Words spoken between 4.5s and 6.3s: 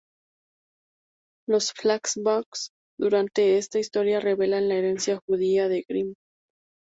la herencia judía de Grimm.